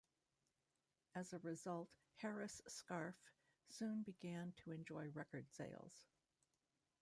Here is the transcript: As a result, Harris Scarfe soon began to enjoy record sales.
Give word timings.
As 1.13 1.31
a 1.31 1.37
result, 1.37 1.87
Harris 2.15 2.59
Scarfe 2.67 3.33
soon 3.69 4.01
began 4.01 4.51
to 4.63 4.71
enjoy 4.71 5.09
record 5.11 5.51
sales. 5.51 6.07